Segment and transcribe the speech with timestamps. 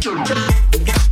[0.00, 1.07] Get your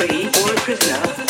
[0.00, 1.29] free or a prisoner,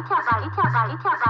[0.00, 1.29] 一跳高一跳高一跳高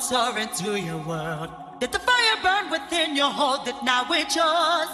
[0.00, 1.50] Soaring soar into your world.
[1.78, 4.88] Let the fire burn within your hold it now, it's yours.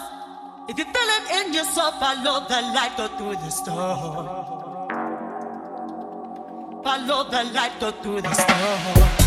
[0.67, 4.25] If you feel it in yourself, follow the light, go through the storm.
[6.83, 9.26] Follow the light, go through the storm.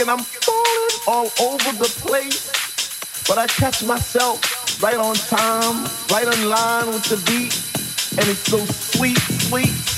[0.00, 2.50] And I'm falling all over the place.
[3.26, 7.54] But I catch myself right on time, right on line with the beat.
[8.18, 9.97] And it's so sweet, sweet.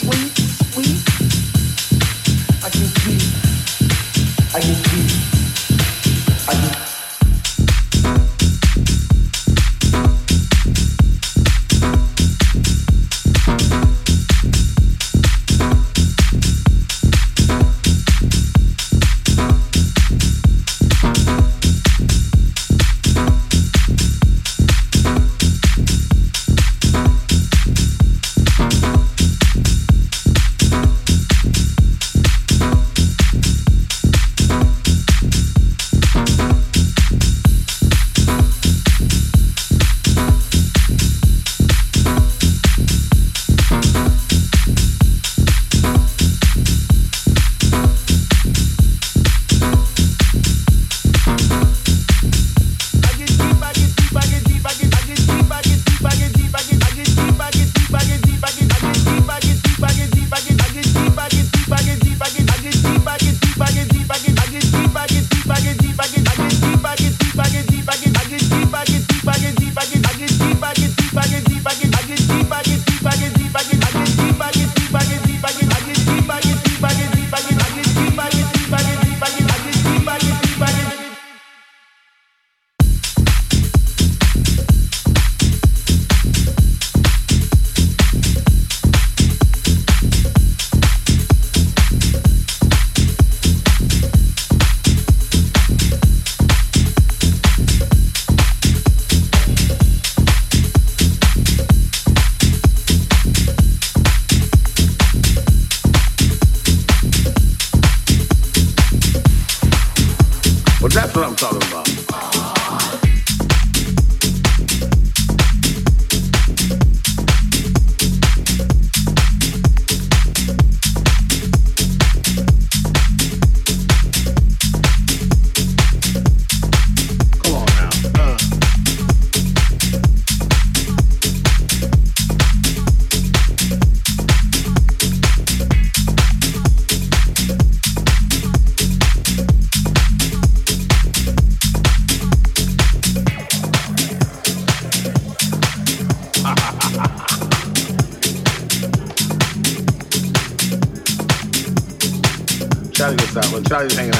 [153.80, 153.88] Out.
[153.88, 154.19] When hanging out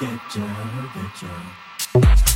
[0.00, 0.46] get ya,
[0.94, 2.27] get ya.